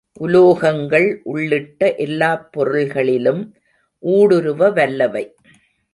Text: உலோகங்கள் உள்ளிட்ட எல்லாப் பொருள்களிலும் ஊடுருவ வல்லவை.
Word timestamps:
உலோகங்கள் 0.19 1.21
உள்ளிட்ட 1.23 1.95
எல்லாப் 1.95 2.51
பொருள்களிலும் 2.51 3.53
ஊடுருவ 4.03 4.71
வல்லவை. 4.73 5.25